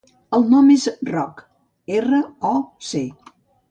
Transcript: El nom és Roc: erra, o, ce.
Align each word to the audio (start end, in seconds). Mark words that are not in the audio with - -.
El 0.37 0.45
nom 0.53 0.71
és 0.77 0.85
Roc: 1.11 1.45
erra, 2.01 2.25
o, 2.57 2.59
ce. 2.93 3.09